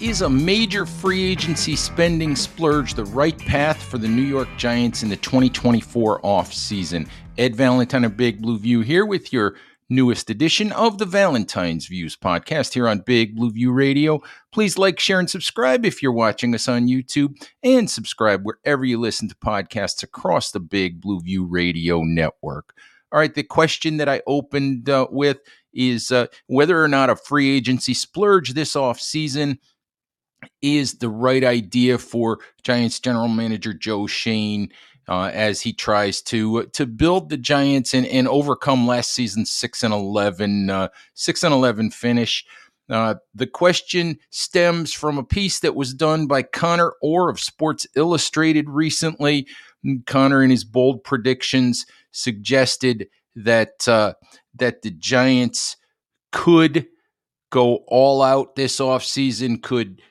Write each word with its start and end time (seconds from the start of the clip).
Is 0.00 0.22
a 0.22 0.30
major 0.30 0.86
free 0.86 1.24
agency 1.24 1.74
spending 1.74 2.36
splurge 2.36 2.94
the 2.94 3.04
right 3.06 3.36
path 3.36 3.82
for 3.82 3.98
the 3.98 4.06
New 4.06 4.22
York 4.22 4.48
Giants 4.56 5.02
in 5.02 5.08
the 5.08 5.16
2024 5.16 6.20
offseason? 6.20 7.08
Ed 7.36 7.56
Valentine 7.56 8.04
of 8.04 8.16
Big 8.16 8.40
Blue 8.40 8.60
View 8.60 8.82
here 8.82 9.04
with 9.04 9.32
your 9.32 9.56
newest 9.88 10.30
edition 10.30 10.70
of 10.70 10.98
the 10.98 11.04
Valentine's 11.04 11.88
Views 11.88 12.14
podcast 12.14 12.74
here 12.74 12.86
on 12.86 13.00
Big 13.00 13.34
Blue 13.34 13.50
View 13.50 13.72
Radio. 13.72 14.20
Please 14.52 14.78
like, 14.78 15.00
share, 15.00 15.18
and 15.18 15.28
subscribe 15.28 15.84
if 15.84 16.00
you're 16.00 16.12
watching 16.12 16.54
us 16.54 16.68
on 16.68 16.86
YouTube, 16.86 17.34
and 17.64 17.90
subscribe 17.90 18.44
wherever 18.44 18.84
you 18.84 19.00
listen 19.00 19.28
to 19.28 19.34
podcasts 19.34 20.04
across 20.04 20.52
the 20.52 20.60
Big 20.60 21.00
Blue 21.00 21.18
View 21.18 21.44
Radio 21.44 22.02
network. 22.02 22.72
All 23.10 23.18
right, 23.18 23.34
the 23.34 23.42
question 23.42 23.96
that 23.96 24.08
I 24.08 24.22
opened 24.28 24.88
uh, 24.88 25.08
with 25.10 25.38
is 25.74 26.12
uh, 26.12 26.28
whether 26.46 26.80
or 26.80 26.86
not 26.86 27.10
a 27.10 27.16
free 27.16 27.50
agency 27.50 27.94
splurge 27.94 28.54
this 28.54 28.74
offseason 28.74 29.58
is 30.62 30.98
the 30.98 31.08
right 31.08 31.44
idea 31.44 31.98
for 31.98 32.38
Giants 32.62 33.00
general 33.00 33.28
manager 33.28 33.72
Joe 33.72 34.06
Schoen 34.06 34.68
uh, 35.08 35.30
as 35.32 35.60
he 35.60 35.72
tries 35.72 36.20
to 36.22 36.64
to 36.66 36.86
build 36.86 37.30
the 37.30 37.36
Giants 37.36 37.94
and, 37.94 38.06
and 38.06 38.28
overcome 38.28 38.86
last 38.86 39.12
season's 39.12 39.50
six 39.50 39.82
and 39.82 39.94
eleven 39.94 40.70
uh, 40.70 40.88
six 41.14 41.42
and 41.42 41.54
eleven 41.54 41.90
finish. 41.90 42.44
Uh, 42.90 43.14
the 43.34 43.46
question 43.46 44.18
stems 44.30 44.94
from 44.94 45.18
a 45.18 45.24
piece 45.24 45.60
that 45.60 45.74
was 45.74 45.92
done 45.92 46.26
by 46.26 46.42
Connor 46.42 46.94
Orr 47.02 47.28
of 47.28 47.38
Sports 47.38 47.86
Illustrated 47.96 48.68
recently. 48.68 49.46
Connor, 50.06 50.42
in 50.42 50.50
his 50.50 50.64
bold 50.64 51.04
predictions, 51.04 51.86
suggested 52.12 53.06
that 53.36 53.86
uh, 53.86 54.14
that 54.54 54.82
the 54.82 54.90
Giants 54.90 55.76
could 56.32 56.86
go 57.50 57.84
all 57.88 58.22
out 58.22 58.56
this 58.56 58.78
offseason, 58.78 59.62
could 59.62 60.02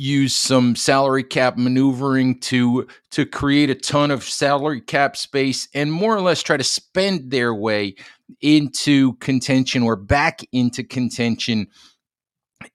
use 0.00 0.34
some 0.34 0.74
salary 0.74 1.22
cap 1.22 1.58
maneuvering 1.58 2.40
to 2.40 2.86
to 3.10 3.26
create 3.26 3.68
a 3.68 3.74
ton 3.74 4.10
of 4.10 4.24
salary 4.24 4.80
cap 4.80 5.14
space 5.14 5.68
and 5.74 5.92
more 5.92 6.16
or 6.16 6.22
less 6.22 6.42
try 6.42 6.56
to 6.56 6.64
spend 6.64 7.30
their 7.30 7.54
way 7.54 7.94
into 8.40 9.12
contention 9.16 9.82
or 9.82 9.96
back 9.96 10.40
into 10.52 10.82
contention 10.82 11.66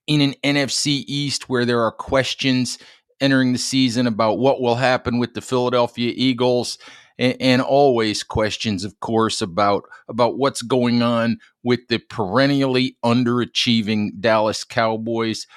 in 0.06 0.22
an 0.22 0.36
NFC 0.44 1.03
East 1.08 1.50
where 1.50 1.66
there 1.66 1.81
are 1.81 1.91
questions 1.91 2.78
entering 3.19 3.53
the 3.53 3.59
season 3.59 4.06
about 4.06 4.38
what 4.38 4.62
will 4.62 4.75
happen 4.75 5.18
with 5.18 5.34
the 5.34 5.42
Philadelphia 5.42 6.13
Eagles 6.16 6.78
and, 7.18 7.36
and 7.40 7.62
always 7.62 8.22
questions 8.22 8.84
of 8.84 9.00
course 9.00 9.42
about 9.42 9.84
about 10.07 10.38
what's 10.38 10.62
going 10.62 11.02
on 11.02 11.40
with 11.63 11.88
the 11.88 11.97
perennially 11.97 12.97
underachieving 13.03 14.12
Dallas 14.19 14.63
Cowboys 14.63 15.47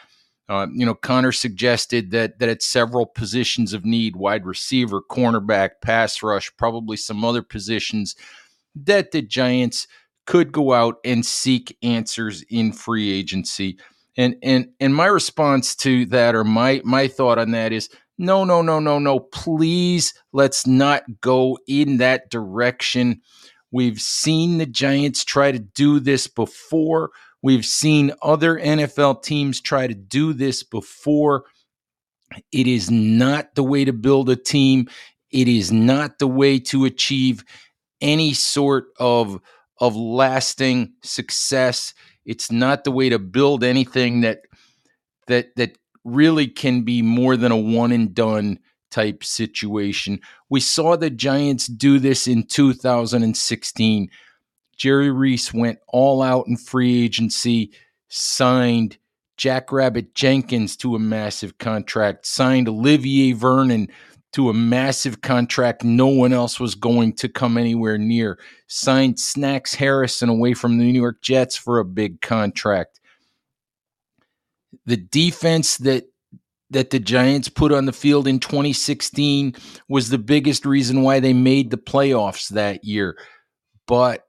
uh, 0.48 0.66
you 0.72 0.86
know, 0.86 0.94
Connor 0.94 1.32
suggested 1.32 2.10
that 2.12 2.38
that 2.38 2.48
at 2.48 2.62
several 2.62 3.06
positions 3.06 3.75
of 3.75 3.84
need, 3.84 4.16
wide 4.16 4.47
receiver, 4.47 5.03
cornerback, 5.03 5.70
pass 5.82 6.22
rush, 6.22 6.50
probably 6.56 6.97
some 6.97 7.25
other 7.25 7.42
positions, 7.42 8.16
that 8.75 9.10
the 9.10 9.20
Giants 9.20 9.87
could 10.26 10.53
go 10.53 10.72
out 10.72 10.97
and 11.04 11.25
seek 11.25 11.76
answers 11.82 12.42
in 12.50 12.72
free 12.72 13.10
agency. 13.10 13.78
And 14.16 14.37
and 14.42 14.69
and 14.81 14.94
my 14.94 15.06
response 15.06 15.76
to 15.76 16.06
that, 16.06 16.34
or 16.34 16.44
my 16.44 16.81
my 16.84 17.08
thought 17.08 17.38
on 17.38 17.50
that 17.53 17.72
is, 17.72 17.91
no, 18.16 18.44
no, 18.44 18.62
no, 18.62 18.81
no, 18.81 18.98
no. 18.98 19.20
Please, 19.20 20.14
let's 20.32 20.66
not 20.66 21.03
go 21.20 21.58
in 21.69 21.98
that 21.98 22.31
direction. 22.31 23.20
We've 23.70 24.00
seen 24.00 24.58
the 24.58 24.66
Giants 24.66 25.25
try 25.25 25.53
to 25.53 25.58
do 25.58 26.00
this 26.00 26.26
before. 26.26 27.10
We've 27.43 27.65
seen 27.65 28.12
other 28.22 28.59
NFL 28.59 29.22
teams 29.22 29.60
try 29.60 29.87
to 29.87 29.94
do 29.94 30.32
this 30.32 30.62
before. 30.62 31.44
It 32.53 32.66
is 32.66 32.91
not 32.91 33.54
the 33.54 33.62
way 33.62 33.84
to 33.84 33.93
build 33.93 34.28
a 34.28 34.37
team. 34.37 34.88
It 35.31 35.49
is 35.49 35.71
not 35.71 36.19
the 36.19 36.26
way 36.26 36.59
to 36.60 36.84
achieve 36.84 37.44
any 38.00 38.32
sort 38.32 38.87
of 38.99 39.41
of 39.81 39.94
lasting 39.94 40.93
success. 41.03 41.94
It's 42.25 42.50
not 42.50 42.84
the 42.84 42.91
way 42.91 43.09
to 43.09 43.19
build 43.19 43.62
anything 43.62 44.22
that 44.22 44.41
that 45.26 45.55
that 45.56 45.78
really 46.05 46.49
can 46.49 46.82
be 46.82 47.03
more 47.03 47.37
than 47.37 47.53
a 47.53 47.56
one 47.56 47.93
and 47.93 48.15
done 48.15 48.59
type 48.91 49.22
situation. 49.22 50.20
We 50.49 50.60
saw 50.60 50.97
the 50.97 51.10
Giants 51.10 51.66
do 51.66 51.99
this 51.99 52.26
in 52.26 52.44
2016 52.44 54.09
Jerry 54.78 55.11
Reese 55.11 55.53
went 55.53 55.81
all 55.89 56.22
out 56.22 56.47
in 56.47 56.56
free 56.56 57.05
agency, 57.05 57.72
signed 58.09 58.97
Jackrabbit 59.37 60.15
Jenkins 60.15 60.77
to 60.78 60.94
a 60.94 61.00
massive 61.00 61.59
contract, 61.59 62.27
signed 62.27 62.69
Olivier 62.69 63.33
Vernon 63.33 63.88
to 64.33 64.50
a 64.50 64.55
massive 64.55 65.21
contract 65.21 65.83
no 65.83 66.06
one 66.06 66.33
else 66.33 66.61
was 66.61 66.75
going 66.75 67.15
to 67.15 67.28
come 67.28 67.56
anywhere 67.56 67.99
near, 67.99 68.38
signed 68.67 69.19
Snacks 69.19 69.75
Harrison 69.75 70.28
away 70.28 70.55
from 70.55 70.78
the 70.78 70.84
New 70.84 71.00
York 71.00 71.22
Jets 71.22 71.56
for 71.56 71.78
a 71.78 71.84
big 71.84 72.21
contract. 72.21 73.00
The 74.87 74.97
defense 74.97 75.78
that 75.78 76.05
that 76.71 76.91
the 76.91 76.99
Giants 76.99 77.49
put 77.49 77.72
on 77.72 77.87
the 77.87 77.93
field 77.94 78.28
in 78.28 78.38
2016 78.38 79.55
was 79.88 80.11
the 80.11 80.19
biggest 80.19 80.67
reason 80.67 81.03
why 81.03 81.19
they 81.19 81.33
made 81.33 81.71
the 81.71 81.78
playoffs 81.78 82.50
that 82.50 82.84
year. 82.84 83.17
But 83.87 84.28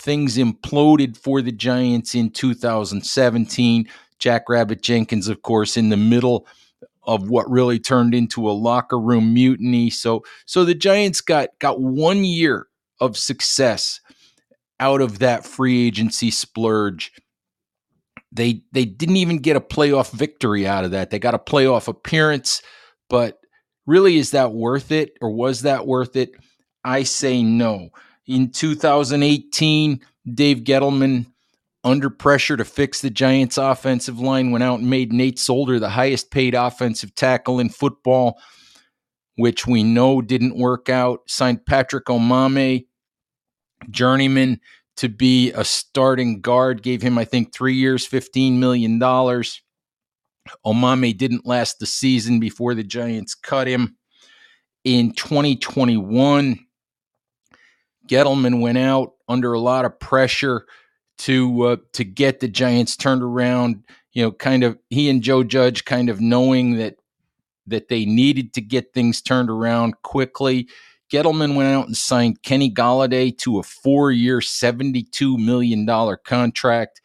things 0.00 0.36
imploded 0.36 1.16
for 1.16 1.42
the 1.42 1.52
Giants 1.52 2.14
in 2.14 2.30
2017. 2.30 3.88
Jackrabbit 4.18 4.82
Jenkins, 4.82 5.28
of 5.28 5.42
course, 5.42 5.76
in 5.76 5.88
the 5.88 5.96
middle 5.96 6.46
of 7.04 7.28
what 7.30 7.50
really 7.50 7.78
turned 7.78 8.14
into 8.14 8.48
a 8.48 8.52
locker 8.52 8.98
room 8.98 9.32
mutiny. 9.32 9.90
So, 9.90 10.24
so 10.46 10.64
the 10.64 10.74
Giants 10.74 11.20
got 11.20 11.50
got 11.58 11.80
one 11.80 12.24
year 12.24 12.66
of 13.00 13.16
success 13.16 14.00
out 14.78 15.00
of 15.00 15.18
that 15.20 15.46
free 15.46 15.86
agency 15.86 16.30
splurge. 16.30 17.12
They 18.32 18.62
they 18.72 18.84
didn't 18.84 19.16
even 19.16 19.38
get 19.38 19.56
a 19.56 19.60
playoff 19.60 20.12
victory 20.12 20.66
out 20.66 20.84
of 20.84 20.90
that. 20.92 21.10
They 21.10 21.18
got 21.18 21.34
a 21.34 21.38
playoff 21.38 21.88
appearance, 21.88 22.62
but 23.08 23.40
really 23.86 24.18
is 24.18 24.32
that 24.32 24.52
worth 24.52 24.92
it 24.92 25.12
or 25.20 25.30
was 25.30 25.62
that 25.62 25.86
worth 25.86 26.16
it? 26.16 26.32
I 26.84 27.02
say 27.02 27.42
no. 27.42 27.90
In 28.30 28.50
2018, 28.52 30.00
Dave 30.32 30.58
Gettleman, 30.58 31.26
under 31.82 32.08
pressure 32.08 32.56
to 32.56 32.64
fix 32.64 33.00
the 33.00 33.10
Giants' 33.10 33.58
offensive 33.58 34.20
line, 34.20 34.52
went 34.52 34.62
out 34.62 34.78
and 34.78 34.88
made 34.88 35.12
Nate 35.12 35.36
Solder 35.36 35.80
the 35.80 35.88
highest 35.88 36.30
paid 36.30 36.54
offensive 36.54 37.12
tackle 37.16 37.58
in 37.58 37.70
football, 37.70 38.40
which 39.34 39.66
we 39.66 39.82
know 39.82 40.22
didn't 40.22 40.56
work 40.56 40.88
out. 40.88 41.22
Signed 41.26 41.66
Patrick 41.66 42.04
Omameh, 42.04 42.86
journeyman, 43.90 44.60
to 44.98 45.08
be 45.08 45.50
a 45.50 45.64
starting 45.64 46.40
guard. 46.40 46.84
Gave 46.84 47.02
him, 47.02 47.18
I 47.18 47.24
think, 47.24 47.52
three 47.52 47.74
years, 47.74 48.08
$15 48.08 48.58
million. 48.58 49.00
Omameh 49.00 49.58
didn't 51.18 51.46
last 51.46 51.80
the 51.80 51.86
season 51.86 52.38
before 52.38 52.76
the 52.76 52.84
Giants 52.84 53.34
cut 53.34 53.66
him. 53.66 53.96
In 54.84 55.14
2021, 55.14 56.60
Gettleman 58.10 58.60
went 58.60 58.78
out 58.78 59.12
under 59.28 59.52
a 59.52 59.60
lot 59.60 59.84
of 59.84 59.98
pressure 60.00 60.66
to 61.18 61.62
uh, 61.62 61.76
to 61.92 62.04
get 62.04 62.40
the 62.40 62.48
Giants 62.48 62.96
turned 62.96 63.22
around. 63.22 63.84
You 64.12 64.24
know, 64.24 64.32
kind 64.32 64.64
of 64.64 64.76
he 64.88 65.08
and 65.08 65.22
Joe 65.22 65.44
Judge 65.44 65.84
kind 65.84 66.08
of 66.08 66.20
knowing 66.20 66.76
that 66.78 66.96
that 67.66 67.88
they 67.88 68.04
needed 68.04 68.52
to 68.54 68.60
get 68.60 68.92
things 68.92 69.22
turned 69.22 69.48
around 69.48 70.02
quickly. 70.02 70.68
Gettleman 71.12 71.54
went 71.54 71.68
out 71.68 71.86
and 71.86 71.96
signed 71.96 72.42
Kenny 72.42 72.70
Golladay 72.70 73.36
to 73.38 73.60
a 73.60 73.62
four-year, 73.62 74.40
seventy-two 74.40 75.38
million 75.38 75.86
dollar 75.86 76.16
contract. 76.16 77.00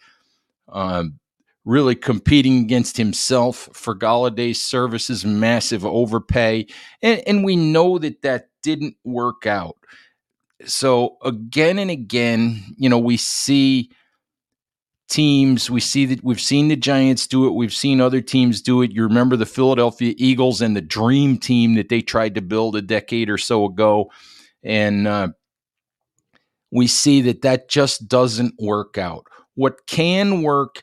Um, 0.67 1.19
really 1.65 1.95
competing 1.95 2.59
against 2.59 2.97
himself 2.97 3.69
for 3.73 3.95
Golladay's 3.95 4.63
services, 4.63 5.25
massive 5.25 5.83
overpay, 5.83 6.67
and, 7.01 7.23
and 7.27 7.43
we 7.43 7.55
know 7.55 7.97
that 7.97 8.21
that 8.21 8.49
didn't 8.61 8.95
work 9.03 9.45
out. 9.47 9.75
So 10.65 11.17
again 11.23 11.79
and 11.79 11.91
again, 11.91 12.63
you 12.77 12.89
know, 12.89 12.99
we 12.99 13.17
see 13.17 13.91
teams. 15.09 15.69
We 15.69 15.79
see 15.79 16.05
that 16.07 16.23
we've 16.23 16.41
seen 16.41 16.67
the 16.67 16.75
Giants 16.75 17.27
do 17.27 17.45
it. 17.47 17.53
We've 17.53 17.73
seen 17.73 18.01
other 18.01 18.21
teams 18.21 18.61
do 18.61 18.81
it. 18.81 18.91
You 18.91 19.03
remember 19.03 19.35
the 19.35 19.45
Philadelphia 19.45 20.13
Eagles 20.17 20.61
and 20.61 20.75
the 20.75 20.81
dream 20.81 21.37
team 21.37 21.75
that 21.75 21.89
they 21.89 22.01
tried 22.01 22.35
to 22.35 22.41
build 22.41 22.75
a 22.75 22.81
decade 22.81 23.29
or 23.29 23.37
so 23.37 23.65
ago. 23.65 24.11
And 24.63 25.07
uh, 25.07 25.29
we 26.71 26.87
see 26.87 27.21
that 27.21 27.41
that 27.43 27.69
just 27.69 28.07
doesn't 28.07 28.55
work 28.59 28.97
out. 28.97 29.27
What 29.53 29.85
can 29.87 30.41
work 30.41 30.81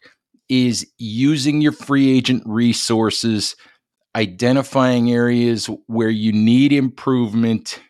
is 0.48 0.86
using 0.98 1.60
your 1.60 1.72
free 1.72 2.16
agent 2.16 2.42
resources, 2.46 3.56
identifying 4.14 5.10
areas 5.10 5.68
where 5.86 6.10
you 6.10 6.32
need 6.32 6.72
improvement, 6.72 7.80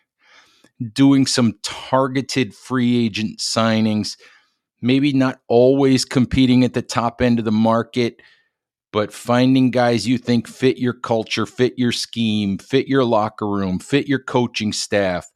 doing 0.91 1.25
some 1.25 1.57
targeted 1.63 2.53
free 2.53 3.05
agent 3.05 3.39
signings 3.39 4.15
maybe 4.83 5.13
not 5.13 5.39
always 5.47 6.03
competing 6.03 6.63
at 6.63 6.73
the 6.73 6.81
top 6.81 7.21
end 7.21 7.39
of 7.39 7.45
the 7.45 7.51
market, 7.51 8.21
but 8.91 9.13
finding 9.13 9.71
guys 9.71 10.05
you 10.05 10.17
think 10.17 10.47
fit 10.47 10.77
your 10.77 10.93
culture, 10.93 11.45
fit 11.45 11.73
your 11.77 11.93
scheme, 11.93 12.57
fit 12.57 12.87
your 12.87 13.05
locker 13.05 13.47
room, 13.47 13.79
fit 13.79 14.07
your 14.07 14.19
coaching 14.19 14.73
staff, 14.73 15.31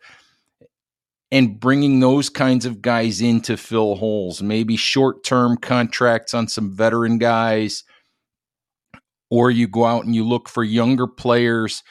and 1.32 1.60
bringing 1.60 2.02
those 2.02 2.30
kinds 2.30 2.66
of 2.66 2.82
guys 2.82 3.22
in 3.22 3.40
to 3.42 3.56
fill 3.56 3.96
holes, 3.96 4.44
maybe 4.44 4.76
short 4.76 5.24
term 5.24 5.56
contracts 5.56 6.34
on 6.34 6.50
some 6.50 6.76
veteran 6.76 7.18
guys, 7.18 7.86
or 9.32 9.50
you 9.50 9.66
go 9.66 9.86
out 9.86 10.04
and 10.04 10.14
you 10.14 10.28
look 10.28 10.50
for 10.50 10.64
younger 10.64 11.08
players 11.08 11.84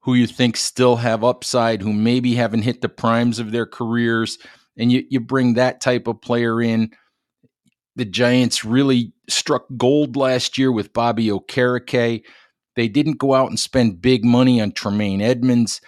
who 0.00 0.14
you 0.14 0.26
think 0.26 0.56
still 0.56 0.96
have 0.96 1.24
upside, 1.24 1.82
who 1.82 1.92
maybe 1.92 2.34
haven't 2.34 2.62
hit 2.62 2.80
the 2.80 2.88
primes 2.88 3.38
of 3.38 3.50
their 3.52 3.66
careers 3.66 4.38
and 4.78 4.92
you, 4.92 5.04
you 5.10 5.20
bring 5.20 5.54
that 5.54 5.80
type 5.80 6.06
of 6.06 6.22
player 6.22 6.62
in. 6.62 6.90
The 7.96 8.04
Giants 8.04 8.64
really 8.64 9.12
struck 9.28 9.66
gold 9.76 10.16
last 10.16 10.56
year 10.56 10.70
with 10.70 10.92
Bobby 10.92 11.26
Okereke. 11.26 12.22
They 12.76 12.88
didn't 12.88 13.18
go 13.18 13.34
out 13.34 13.48
and 13.48 13.58
spend 13.58 14.00
big 14.00 14.24
money 14.24 14.60
on 14.60 14.70
Tremaine 14.70 15.20
Edmunds, 15.20 15.80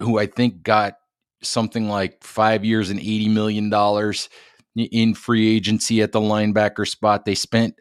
who 0.00 0.18
I 0.18 0.26
think 0.26 0.62
got 0.62 0.94
something 1.42 1.88
like 1.88 2.24
five 2.24 2.64
years 2.64 2.88
and 2.88 2.98
$80 2.98 3.30
million 3.30 4.14
in 4.90 5.14
free 5.14 5.54
agency 5.54 6.00
at 6.00 6.12
the 6.12 6.20
linebacker 6.20 6.88
spot. 6.88 7.26
They 7.26 7.34
spent 7.34 7.74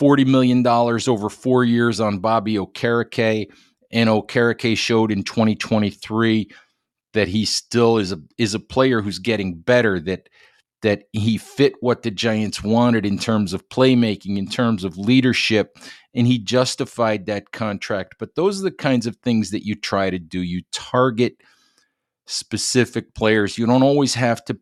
$40 0.00 0.26
million 0.26 0.66
over 0.66 1.28
four 1.28 1.64
years 1.64 2.00
on 2.00 2.18
Bobby 2.18 2.54
Okereke, 2.54 3.46
and 3.90 4.08
Okereke 4.08 4.76
showed 4.76 5.10
in 5.10 5.22
2023 5.22 6.50
that 7.14 7.28
he 7.28 7.44
still 7.44 7.98
is 7.98 8.12
a 8.12 8.20
is 8.36 8.54
a 8.54 8.60
player 8.60 9.00
who's 9.00 9.18
getting 9.18 9.54
better 9.54 9.98
that 10.00 10.28
that 10.82 11.04
he 11.12 11.38
fit 11.38 11.74
what 11.80 12.02
the 12.02 12.10
Giants 12.10 12.62
wanted 12.62 13.04
in 13.04 13.18
terms 13.18 13.52
of 13.52 13.68
playmaking, 13.68 14.38
in 14.38 14.46
terms 14.46 14.84
of 14.84 14.96
leadership, 14.96 15.76
and 16.14 16.26
he 16.26 16.38
justified 16.38 17.26
that 17.26 17.50
contract. 17.50 18.14
But 18.18 18.36
those 18.36 18.60
are 18.60 18.64
the 18.64 18.70
kinds 18.70 19.06
of 19.06 19.16
things 19.16 19.50
that 19.50 19.66
you 19.66 19.74
try 19.74 20.10
to 20.10 20.20
do. 20.20 20.40
You 20.40 20.62
target 20.72 21.36
specific 22.26 23.14
players. 23.14 23.58
You 23.58 23.66
don't 23.66 23.82
always 23.82 24.14
have 24.14 24.44
to 24.46 24.58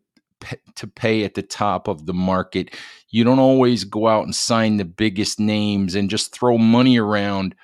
to 0.75 0.87
pay 0.87 1.23
at 1.23 1.33
the 1.33 1.41
top 1.41 1.87
of 1.87 2.05
the 2.05 2.13
market. 2.13 2.75
You 3.09 3.23
don't 3.23 3.39
always 3.39 3.83
go 3.83 4.07
out 4.07 4.23
and 4.23 4.35
sign 4.35 4.77
the 4.77 4.85
biggest 4.85 5.39
names 5.39 5.95
and 5.95 6.11
just 6.11 6.31
throw 6.31 6.57
money 6.59 6.99
around 6.99 7.55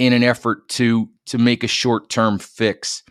in 0.00 0.12
an 0.12 0.24
effort 0.24 0.68
to 0.70 1.08
to 1.26 1.38
make 1.38 1.62
a 1.62 1.68
short-term 1.68 2.38
fix 2.38 3.02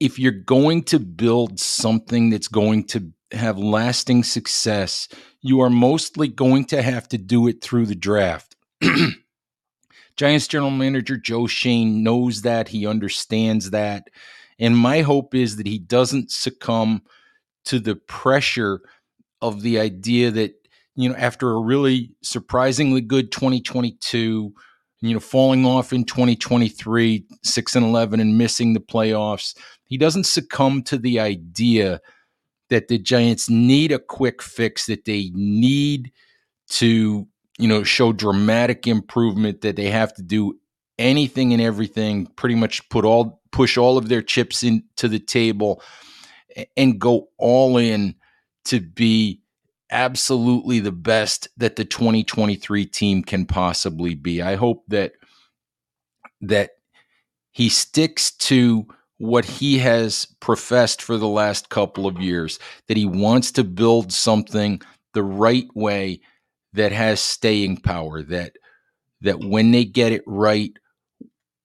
if 0.00 0.18
you're 0.18 0.32
going 0.32 0.82
to 0.84 0.98
build 0.98 1.58
something 1.58 2.30
that's 2.30 2.48
going 2.48 2.84
to 2.84 3.12
have 3.32 3.58
lasting 3.58 4.22
success, 4.22 5.08
you 5.40 5.60
are 5.60 5.70
mostly 5.70 6.28
going 6.28 6.64
to 6.66 6.82
have 6.82 7.08
to 7.08 7.18
do 7.18 7.48
it 7.48 7.62
through 7.62 7.86
the 7.86 7.94
draft. 7.94 8.56
Giants 10.16 10.48
general 10.48 10.70
manager 10.70 11.16
Joe 11.16 11.46
Schoen 11.46 12.02
knows 12.02 12.42
that, 12.42 12.68
he 12.68 12.86
understands 12.86 13.70
that. 13.70 14.08
And 14.58 14.76
my 14.76 15.02
hope 15.02 15.34
is 15.34 15.56
that 15.56 15.66
he 15.66 15.78
doesn't 15.78 16.30
succumb 16.30 17.02
to 17.66 17.78
the 17.78 17.96
pressure 17.96 18.80
of 19.40 19.62
the 19.62 19.78
idea 19.78 20.30
that, 20.32 20.54
you 20.96 21.08
know, 21.08 21.14
after 21.16 21.50
a 21.50 21.60
really 21.60 22.12
surprisingly 22.22 23.00
good 23.00 23.30
2022, 23.30 24.52
you 25.00 25.14
know, 25.14 25.20
falling 25.20 25.64
off 25.64 25.92
in 25.92 26.04
2023, 26.04 27.24
6 27.42 27.76
and 27.76 27.86
11 27.86 28.20
and 28.20 28.38
missing 28.38 28.72
the 28.72 28.80
playoffs, 28.80 29.56
he 29.84 29.96
doesn't 29.96 30.24
succumb 30.24 30.82
to 30.82 30.98
the 30.98 31.20
idea 31.20 32.00
that 32.70 32.88
the 32.88 32.98
Giants 32.98 33.48
need 33.48 33.92
a 33.92 33.98
quick 33.98 34.42
fix, 34.42 34.86
that 34.86 35.04
they 35.04 35.30
need 35.34 36.12
to, 36.70 37.26
you 37.58 37.68
know, 37.68 37.82
show 37.82 38.12
dramatic 38.12 38.86
improvement, 38.86 39.62
that 39.62 39.76
they 39.76 39.90
have 39.90 40.12
to 40.14 40.22
do 40.22 40.58
anything 40.98 41.52
and 41.52 41.62
everything, 41.62 42.26
pretty 42.36 42.54
much 42.54 42.86
put 42.88 43.04
all 43.04 43.40
push 43.50 43.78
all 43.78 43.96
of 43.96 44.08
their 44.08 44.20
chips 44.20 44.62
into 44.62 45.08
the 45.08 45.18
table 45.18 45.82
and 46.76 46.98
go 46.98 47.28
all 47.38 47.78
in 47.78 48.14
to 48.66 48.80
be 48.80 49.40
absolutely 49.90 50.80
the 50.80 50.92
best 50.92 51.48
that 51.56 51.76
the 51.76 51.84
2023 51.84 52.86
team 52.86 53.22
can 53.22 53.46
possibly 53.46 54.14
be. 54.14 54.42
I 54.42 54.56
hope 54.56 54.84
that 54.88 55.12
that 56.40 56.70
he 57.50 57.68
sticks 57.68 58.30
to 58.30 58.86
what 59.18 59.44
he 59.44 59.78
has 59.78 60.26
professed 60.38 61.02
for 61.02 61.16
the 61.16 61.28
last 61.28 61.70
couple 61.70 62.06
of 62.06 62.20
years 62.20 62.58
that 62.86 62.96
he 62.96 63.04
wants 63.04 63.50
to 63.52 63.64
build 63.64 64.12
something 64.12 64.80
the 65.14 65.24
right 65.24 65.66
way 65.74 66.20
that 66.72 66.92
has 66.92 67.20
staying 67.20 67.78
power 67.78 68.22
that 68.22 68.52
that 69.20 69.40
when 69.40 69.72
they 69.72 69.84
get 69.84 70.12
it 70.12 70.22
right 70.26 70.72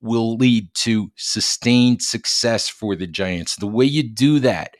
will 0.01 0.35
lead 0.35 0.67
to 0.73 1.11
sustained 1.15 2.01
success 2.01 2.67
for 2.67 2.95
the 2.95 3.07
Giants. 3.07 3.55
The 3.55 3.67
way 3.67 3.85
you 3.85 4.03
do 4.03 4.39
that 4.39 4.75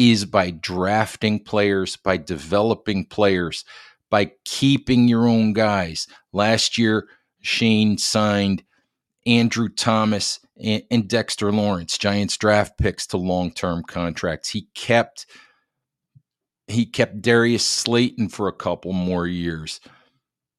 is 0.00 0.24
by 0.24 0.50
drafting 0.50 1.44
players, 1.44 1.96
by 1.96 2.16
developing 2.16 3.04
players, 3.04 3.66
by 4.08 4.32
keeping 4.46 5.06
your 5.06 5.28
own 5.28 5.52
guys. 5.52 6.08
Last 6.32 6.78
year, 6.78 7.06
Schoen 7.42 7.98
signed 7.98 8.62
Andrew 9.26 9.68
Thomas 9.68 10.40
and, 10.58 10.82
and 10.90 11.06
Dexter 11.06 11.52
Lawrence, 11.52 11.98
Giants 11.98 12.38
draft 12.38 12.78
picks 12.78 13.06
to 13.08 13.18
long-term 13.18 13.82
contracts. 13.84 14.48
He 14.48 14.68
kept 14.74 15.26
he 16.66 16.86
kept 16.86 17.20
Darius 17.20 17.66
Slayton 17.66 18.28
for 18.30 18.48
a 18.48 18.52
couple 18.52 18.92
more 18.94 19.26
years. 19.26 19.80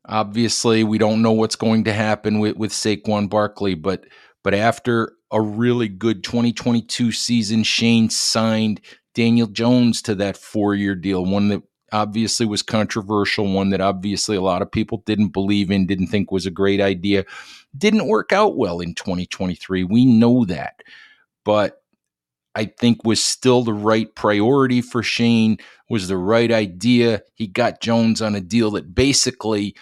Obviously, 0.06 0.84
we 0.84 0.98
don't 1.00 1.22
know 1.22 1.32
what's 1.32 1.56
going 1.56 1.86
to 1.86 1.94
happen 1.94 2.40
with, 2.40 2.58
with 2.58 2.72
Saquon 2.72 3.28
Barkley, 3.28 3.74
but 3.74 4.04
but 4.44 4.54
after 4.54 5.14
a 5.32 5.42
really 5.42 5.88
good 5.88 6.24
2022 6.24 7.12
season, 7.12 7.64
Schoen 7.64 8.10
signed 8.10 8.82
Daniel 9.14 9.48
Jones 9.48 10.02
to 10.04 10.16
that 10.16 10.38
four-year 10.38 10.96
deal, 10.96 11.26
one 11.26 11.50
that 11.50 11.64
obviously 11.92 12.46
was 12.46 12.62
controversial, 12.62 13.52
one 13.52 13.70
that 13.72 13.82
obviously 13.82 14.36
a 14.38 14.42
lot 14.42 14.62
of 14.62 14.72
people 14.72 15.04
didn't 15.06 15.30
believe 15.30 15.70
in, 15.72 15.86
didn't 15.86 16.08
think 16.08 16.32
was 16.32 16.46
a 16.46 16.52
great 16.52 16.80
idea 16.80 17.26
didn't 17.78 18.08
work 18.08 18.32
out 18.32 18.58
well 18.58 18.80
in 18.80 18.94
2023. 18.96 19.84
We 19.84 20.06
know 20.06 20.46
that. 20.46 20.82
But 21.44 21.82
I 22.54 22.66
think 22.66 23.04
was 23.04 23.24
still 23.24 23.64
the 23.64 23.74
right 23.74 24.14
priority 24.14 24.82
for 24.82 25.02
Schoen, 25.02 25.58
was 25.90 26.08
the 26.08 26.18
right 26.18 26.52
idea. 26.52 27.24
He 27.34 27.48
got 27.48 27.82
Jones 27.82 28.22
on 28.22 28.36
a 28.36 28.42
deal 28.42 28.72
that 28.72 28.94
basically, 28.94 29.76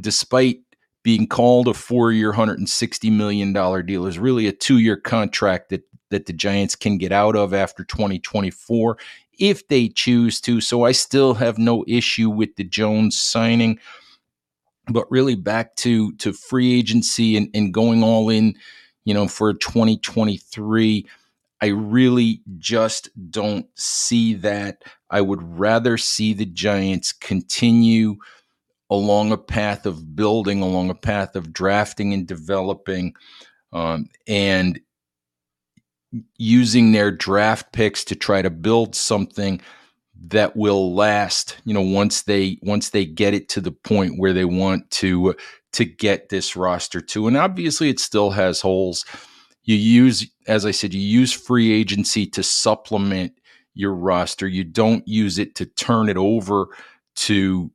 despite 0.00 0.60
being 1.02 1.26
called 1.26 1.66
a 1.66 1.74
four-year, 1.74 2.34
$160 2.34 3.10
million 3.10 3.52
deal, 3.86 4.06
is 4.06 4.18
really 4.18 4.46
a 4.46 4.52
two-year 4.52 4.98
contract 4.98 5.70
that 5.70 5.82
that 6.10 6.26
the 6.26 6.32
Giants 6.32 6.76
can 6.76 6.98
get 6.98 7.12
out 7.12 7.36
of 7.36 7.54
after 7.54 7.84
2024 7.84 8.98
if 9.38 9.66
they 9.68 9.88
choose 9.88 10.40
to. 10.42 10.60
So 10.60 10.84
I 10.84 10.92
still 10.92 11.34
have 11.34 11.58
no 11.58 11.84
issue 11.88 12.30
with 12.30 12.56
the 12.56 12.64
Jones 12.64 13.18
signing. 13.18 13.78
but 14.88 15.10
really 15.10 15.36
back 15.36 15.76
to 15.76 16.12
to 16.14 16.32
free 16.32 16.78
agency 16.78 17.36
and, 17.36 17.48
and 17.54 17.72
going 17.72 18.02
all 18.02 18.28
in, 18.28 18.54
you 19.04 19.14
know, 19.14 19.28
for 19.28 19.54
2023. 19.54 21.06
I 21.62 21.66
really 21.66 22.40
just 22.58 23.10
don't 23.30 23.66
see 23.78 24.34
that. 24.34 24.82
I 25.10 25.20
would 25.20 25.42
rather 25.42 25.98
see 25.98 26.32
the 26.32 26.46
Giants 26.46 27.12
continue 27.12 28.16
along 28.90 29.30
a 29.32 29.36
path 29.38 29.86
of 29.86 30.16
building, 30.16 30.62
along 30.62 30.90
a 30.90 30.94
path 30.94 31.36
of 31.36 31.52
drafting 31.52 32.12
and 32.14 32.26
developing, 32.26 33.14
um, 33.72 34.08
and 34.26 34.80
using 36.36 36.92
their 36.92 37.10
draft 37.10 37.72
picks 37.72 38.04
to 38.04 38.14
try 38.16 38.42
to 38.42 38.50
build 38.50 38.94
something 38.94 39.60
that 40.22 40.54
will 40.54 40.94
last 40.94 41.56
you 41.64 41.72
know 41.72 41.80
once 41.80 42.22
they 42.22 42.58
once 42.62 42.90
they 42.90 43.06
get 43.06 43.32
it 43.32 43.48
to 43.48 43.60
the 43.60 43.72
point 43.72 44.18
where 44.18 44.32
they 44.32 44.44
want 44.44 44.90
to 44.90 45.34
to 45.72 45.84
get 45.84 46.28
this 46.28 46.56
roster 46.56 47.00
to. 47.00 47.28
And 47.28 47.36
obviously 47.36 47.88
it 47.88 48.00
still 48.00 48.30
has 48.30 48.60
holes. 48.60 49.04
You 49.62 49.76
use 49.76 50.28
as 50.46 50.66
i 50.66 50.70
said 50.70 50.94
you 50.94 51.00
use 51.00 51.32
free 51.32 51.72
agency 51.72 52.26
to 52.26 52.42
supplement 52.42 53.32
your 53.74 53.94
roster. 53.94 54.48
You 54.48 54.64
don't 54.64 55.06
use 55.06 55.38
it 55.38 55.54
to 55.56 55.66
turn 55.66 56.08
it 56.08 56.16
over 56.16 56.68
to 57.16 57.70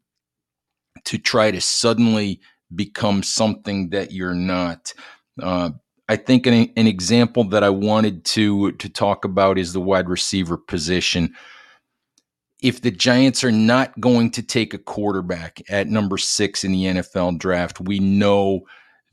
to 1.06 1.18
try 1.18 1.52
to 1.52 1.62
suddenly 1.62 2.42
become 2.74 3.24
something 3.24 3.90
that 3.92 4.12
you're 4.12 4.36
not. 4.36 4.94
Uh, 5.42 5.72
I 6.08 6.16
think 6.16 6.46
an, 6.46 6.72
an 6.76 6.88
example 6.88 7.44
that 7.46 7.64
I 7.64 7.70
wanted 7.70 8.26
to 8.26 8.74
to 8.74 8.90
talk 8.90 9.26
about 9.26 9.58
is 9.58 9.74
the 9.74 9.82
wide 9.82 10.10
receiver 10.10 10.58
position. 10.58 11.34
If 12.62 12.82
the 12.82 12.92
Giants 12.92 13.44
are 13.44 13.52
not 13.52 14.00
going 14.00 14.32
to 14.32 14.42
take 14.42 14.74
a 14.74 14.80
quarterback 14.80 15.62
at 15.70 15.88
number 15.88 16.18
six 16.18 16.64
in 16.64 16.72
the 16.72 16.86
NFL 16.86 17.38
draft, 17.38 17.80
we 17.80 18.00
know 18.00 18.62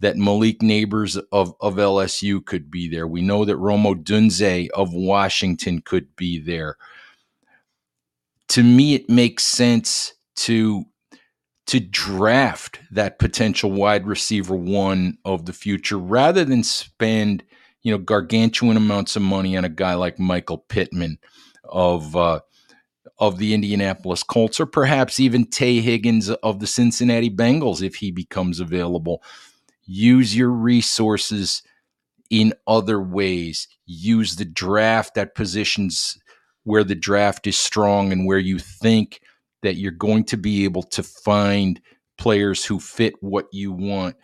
that 0.01 0.17
Malik 0.17 0.59
Nabers 0.61 1.21
of, 1.33 1.55
of 1.61 1.77
LSU 1.77 2.45
could 2.45 2.71
be 2.71 2.89
there. 2.89 3.07
We 3.07 3.23
know 3.23 3.45
that 3.45 3.57
Rome 3.57 3.85
Odunze 3.85 4.69
of 4.71 4.93
Washington 4.93 5.81
could 5.81 6.15
be 6.17 6.39
there. 6.39 6.77
To 8.49 8.63
me, 8.63 8.95
it 8.95 9.09
makes 9.09 9.45
sense 9.45 10.13
to 10.37 10.85
to 11.69 11.81
draft 11.81 12.72
that 12.93 13.19
potential 13.19 13.73
wide 13.73 14.07
receiver 14.07 14.55
one 14.55 15.19
of 15.25 15.47
the 15.47 15.53
future 15.53 15.99
rather 15.99 16.45
than 16.45 16.63
spend 16.63 17.43
you 17.83 17.91
know 17.91 17.99
gargantuan 17.99 18.77
amounts 18.77 19.17
of 19.17 19.23
money 19.23 19.57
on 19.57 19.65
a 19.65 19.69
guy 19.69 19.95
like 19.95 20.19
Michael 20.19 20.59
Pittman 20.59 21.19
of 21.65 22.15
uh, 22.15 22.41
of 23.19 23.39
the 23.39 23.55
Indianapolis 23.55 24.23
Colts 24.23 24.61
or 24.61 24.67
perhaps 24.67 25.19
even 25.19 25.47
Tee 25.47 25.81
Higgins 25.81 26.31
of 26.31 26.61
the 26.61 26.67
Cincinnati 26.67 27.31
Bengals 27.31 27.83
if 27.83 27.97
he 27.97 28.11
becomes 28.11 28.61
available. 28.61 29.23
Use 29.85 30.37
your 30.37 30.51
resources 30.51 31.63
in 32.31 32.53
other 32.67 33.01
ways. 33.01 33.69
Use 33.87 34.37
the 34.37 34.45
draft 34.45 35.17
at 35.19 35.35
positions 35.35 36.19
where 36.65 36.85
the 36.85 36.95
draft 36.95 37.47
is 37.47 37.59
strong 37.59 38.13
and 38.13 38.27
where 38.27 38.39
you 38.39 38.59
think 38.59 39.21
that 39.63 39.77
you're 39.77 39.93
going 39.93 40.25
to 40.25 40.37
be 40.37 40.65
able 40.65 40.83
to 40.83 41.03
find 41.03 41.81
players 42.23 42.65
who 42.65 42.79
fit 42.79 43.15
what 43.21 43.49
you 43.51 43.73
want. 43.73 44.15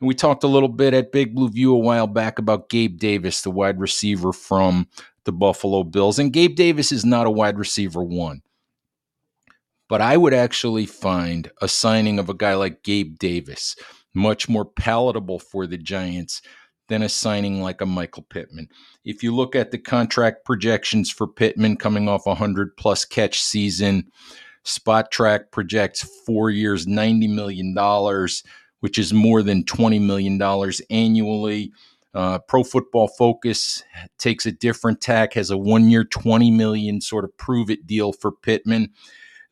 And 0.00 0.08
we 0.08 0.14
talked 0.14 0.42
a 0.42 0.48
little 0.48 0.68
bit 0.68 0.92
at 0.92 1.12
Big 1.12 1.36
Blue 1.36 1.48
View 1.48 1.72
a 1.72 1.78
while 1.78 2.08
back 2.08 2.40
about 2.40 2.68
Gabe 2.68 2.98
Davis, 2.98 3.42
the 3.42 3.50
wide 3.50 3.78
receiver 3.78 4.32
from 4.32 4.88
the 5.22 5.30
Buffalo 5.30 5.84
Bills. 5.84 6.18
And 6.18 6.32
Gabe 6.32 6.56
Davis 6.56 6.90
is 6.90 7.04
not 7.04 7.28
a 7.28 7.30
wide 7.30 7.56
receiver 7.56 8.02
one. 8.02 8.42
But 9.88 10.02
I 10.02 10.16
would 10.16 10.34
actually 10.34 10.84
find 10.84 11.48
a 11.62 11.68
signing 11.68 12.18
of 12.18 12.28
a 12.28 12.34
guy 12.34 12.54
like 12.54 12.82
Gabe 12.82 13.16
Davis 13.18 13.76
much 14.14 14.48
more 14.48 14.64
palatable 14.64 15.38
for 15.38 15.64
the 15.68 15.78
Giants 15.78 16.42
than 16.88 17.02
a 17.02 17.08
signing 17.08 17.62
like 17.62 17.80
a 17.80 17.86
Michael 17.86 18.24
Pittman. 18.28 18.68
If 19.04 19.22
you 19.22 19.32
look 19.32 19.54
at 19.54 19.70
the 19.70 19.78
contract 19.78 20.44
projections 20.44 21.08
for 21.08 21.28
Pittman 21.28 21.76
coming 21.76 22.08
off 22.08 22.26
a 22.26 22.30
100 22.30 22.76
plus 22.76 23.04
catch 23.04 23.40
season, 23.40 24.10
Spotrac 24.68 25.50
projects 25.50 26.02
four 26.26 26.50
years, 26.50 26.86
$90 26.86 27.34
million, 27.34 27.74
which 28.80 28.98
is 28.98 29.12
more 29.12 29.42
than 29.42 29.64
$20 29.64 30.00
million 30.00 30.40
annually. 30.90 31.72
Uh, 32.14 32.38
Pro 32.38 32.62
Football 32.62 33.08
Focus 33.08 33.82
takes 34.18 34.46
a 34.46 34.52
different 34.52 35.00
tack, 35.00 35.34
has 35.34 35.50
a 35.50 35.58
one 35.58 35.88
year, 35.88 36.04
20 36.04 36.50
million 36.50 37.00
sort 37.00 37.24
of 37.24 37.36
prove 37.36 37.70
it 37.70 37.86
deal 37.86 38.12
for 38.12 38.32
Pittman. 38.32 38.90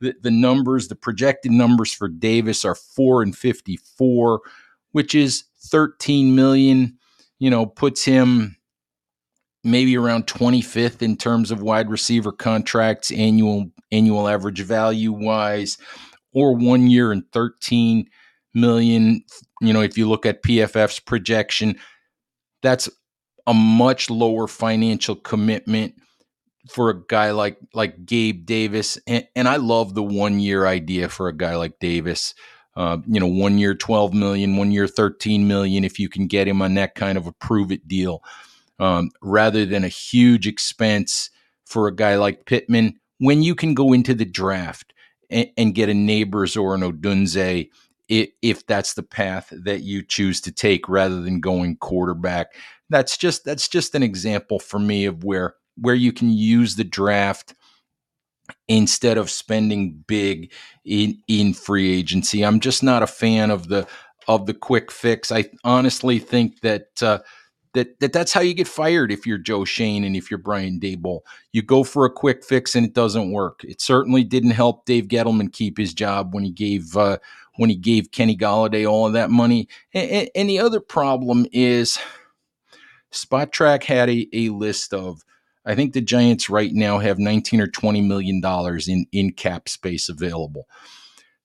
The, 0.00 0.14
the 0.20 0.30
numbers, 0.30 0.88
the 0.88 0.96
projected 0.96 1.52
numbers 1.52 1.92
for 1.92 2.08
Davis 2.08 2.64
are 2.64 2.75
four 2.75 3.23
and 3.23 3.37
54, 3.37 4.40
which 4.92 5.14
is 5.14 5.44
13 5.61 6.35
million, 6.35 6.99
you 7.38 7.50
know, 7.50 7.66
puts 7.66 8.04
him 8.04 8.56
maybe 9.66 9.96
around 9.96 10.26
25th 10.26 11.02
in 11.02 11.16
terms 11.16 11.50
of 11.50 11.61
wide 11.61 11.90
receiver 11.90 12.32
contracts 12.32 13.11
annual 13.12 13.70
annual 13.92 14.28
average 14.28 14.62
value 14.62 15.12
wise 15.12 15.78
or 16.32 16.54
1 16.54 16.88
year 16.88 17.12
and 17.12 17.25
13 17.32 18.08
million 18.54 19.23
you 19.61 19.73
know 19.73 19.82
if 19.82 19.99
you 19.99 20.08
look 20.08 20.26
at 20.26 20.42
PFF's 20.42 21.00
projection. 21.00 21.78
That's 22.62 22.88
a 23.46 23.54
much 23.54 24.11
lower 24.11 24.49
financial 24.49 25.14
commitment 25.14 25.94
for 26.68 26.90
a 26.90 27.06
guy 27.06 27.30
like 27.30 27.58
like 27.75 28.04
Gabe 28.06 28.44
Davis 28.46 28.99
and, 29.06 29.26
and 29.37 29.49
I 29.49 29.56
love 29.56 29.94
the 29.94 30.02
1 30.02 30.40
year 30.40 30.66
idea 30.66 31.08
for 31.08 31.28
a 31.28 31.37
guy 31.37 31.56
like 31.56 31.78
Davis. 31.80 32.35
Uh, 32.75 32.99
you 33.06 33.18
know, 33.18 33.26
one 33.26 33.58
year 33.58 33.75
12 33.75 34.12
million, 34.12 34.56
one 34.58 34.70
year 34.70 34.87
13 34.87 35.49
million, 35.49 35.82
if 35.82 35.99
you 35.99 36.11
can 36.11 36.26
get 36.26 36.46
him 36.46 36.61
on 36.61 36.75
that 36.75 36.94
kind 36.94 37.16
of 37.16 37.26
a 37.26 37.32
prove 37.32 37.73
it 37.73 37.88
deal 37.88 38.23
um, 38.78 39.11
rather 39.23 39.64
than 39.64 39.85
a 39.85 39.88
huge 39.88 40.47
expense 40.47 41.30
for 41.64 41.88
a 41.88 41.95
guy 41.95 42.16
like 42.16 42.47
Pittman 42.47 42.99
when 43.18 43.42
you 43.42 43.54
can 43.54 43.75
go 43.75 43.92
into 43.92 44.14
the 44.14 44.25
draft 44.25 44.92
and, 45.30 45.49
and 45.56 45.75
get 45.75 45.88
a 45.88 45.92
Nabers 45.92 46.61
or 46.61 46.75
an 46.75 46.83
Odunze 46.83 47.71
if, 48.09 48.30
if 48.42 48.66
that's 48.66 48.95
the 48.95 49.02
path 49.02 49.52
that 49.52 49.83
you 49.83 50.02
choose 50.02 50.40
to 50.42 50.52
take 50.52 50.88
rather 50.88 51.21
than 51.21 51.40
going 51.40 51.76
quarterback. 51.76 52.49
That's 52.88 53.16
just 53.16 53.45
that's 53.45 53.68
just 53.68 53.95
an 53.95 54.02
example 54.02 54.61
for 54.61 54.78
me 54.78 55.06
of 55.06 55.25
where 55.25 55.54
where 55.76 55.95
you 55.95 56.12
can 56.12 56.30
use 56.30 56.76
the 56.76 56.85
draft 56.85 57.54
instead 58.68 59.18
of 59.18 59.30
spending 59.30 60.04
big 60.06 60.52
in 60.85 61.18
in 61.26 61.52
free 61.52 61.99
agency. 61.99 62.45
I'm 62.45 62.61
just 62.61 62.83
not 62.83 63.02
a 63.02 63.09
fan 63.09 63.50
of 63.50 63.68
the 63.68 63.88
of 64.28 64.47
the 64.47 64.54
quick 64.54 64.92
fix. 64.92 65.33
I 65.33 65.47
honestly 65.64 66.18
think 66.21 66.61
that 66.61 67.02
uh, 67.02 67.18
that, 67.76 68.00
that 68.00 68.12
that's 68.12 68.33
how 68.33 68.40
you 68.40 68.54
get 68.54 68.66
fired 68.66 69.12
if 69.12 69.26
you're 69.26 69.38
Joe 69.38 69.64
Schoen 69.64 70.02
and 70.02 70.16
if 70.16 70.30
you're 70.30 70.38
Brian 70.38 70.80
Daboll. 70.80 71.21
You 71.52 71.62
go 71.62 71.85
for 71.85 72.06
a 72.06 72.11
quick 72.11 72.42
fix 72.42 72.75
and 72.75 72.87
it 72.87 72.95
doesn't 72.95 73.33
work. 73.33 73.62
It 73.64 73.83
certainly 73.83 74.25
didn't 74.25 74.50
help 74.50 74.87
Dave 74.87 75.09
Gettleman 75.09 75.52
keep 75.52 75.76
his 75.76 75.92
job 75.92 76.35
when 76.35 76.42
he 76.42 76.50
gave 76.50 76.97
uh, 76.97 77.18
when 77.56 77.68
he 77.68 77.76
gave 77.76 78.11
Kenny 78.12 78.37
Golladay 78.37 78.90
all 78.90 79.06
of 79.06 79.12
that 79.12 79.30
money. 79.30 79.68
And, 79.92 80.30
and 80.35 80.49
the 80.49 80.59
other 80.59 80.80
problem 80.80 81.47
is 81.52 81.99
Spotrac 83.12 83.85
had 83.85 84.09
a, 84.09 84.26
a 84.33 84.49
list 84.49 84.95
of 84.95 85.23
I 85.66 85.75
think 85.75 85.92
the 85.92 86.00
Giants 86.00 86.49
right 86.49 86.73
now 86.73 86.99
have 86.99 87.18
19 87.18 87.61
or 87.61 87.66
20 87.66 88.00
million 88.00 88.40
dollars 88.40 88.88
in 88.88 89.06
in 89.12 89.33
cap 89.33 89.68
space 89.68 90.09
available. 90.09 90.66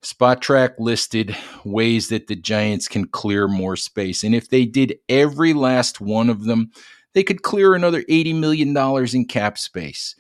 Spotrac 0.04 0.74
listed 0.80 1.36
ways 1.64 2.10
that 2.10 2.28
the 2.28 2.36
Giants 2.36 2.88
can 2.88 3.06
clear 3.06 3.48
more 3.48 3.76
space. 3.76 4.24
And 4.24 4.34
if 4.34 4.50
they 4.50 4.66
did 4.66 4.98
every 5.10 5.54
last 5.54 6.02
one 6.02 6.30
of 6.30 6.46
them, 6.46 6.72
they 7.14 7.24
could 7.24 7.44
clear 7.44 7.76
another 7.76 8.04
$80 8.04 8.36
million 8.36 8.76
in 9.14 9.26
cap 9.26 9.58
space. 9.58 10.16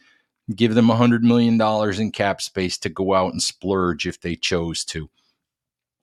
Give 0.56 0.76
them 0.76 0.88
$100 0.88 1.22
million 1.22 1.60
in 2.00 2.12
cap 2.12 2.42
space 2.42 2.78
to 2.80 2.90
go 2.90 3.14
out 3.14 3.32
and 3.32 3.42
splurge 3.42 4.06
if 4.06 4.22
they 4.22 4.36
chose 4.36 4.84
to. 4.86 5.10